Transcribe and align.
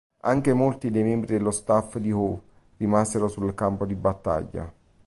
Anche 0.21 0.51
molti 0.51 0.89
dei 0.89 1.03
membri 1.03 1.33
dello 1.35 1.51
staff 1.51 1.97
di 1.99 2.11
Howe 2.11 2.41
rimasero 2.77 3.27
sul 3.27 3.53
campo 3.53 3.85
di 3.85 3.93
battaglia. 3.93 4.73